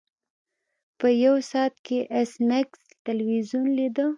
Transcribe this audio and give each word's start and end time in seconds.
په 0.99 1.07
یو 1.23 1.35
ساعت 1.51 1.75
کې 1.85 1.99
ایس 2.15 2.31
میکس 2.49 2.81
تلویزیون 3.05 3.67
لیده 3.77 4.05